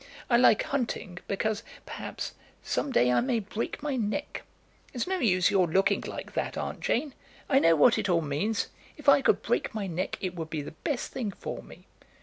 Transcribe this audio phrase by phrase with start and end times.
[0.31, 4.41] I like hunting because, perhaps, some day I may break my neck.
[4.95, 7.13] It's no use your looking like that, Aunt Jane.
[7.47, 8.69] I know what it all means.
[8.97, 11.85] If I could break my neck it would be the best thing for me."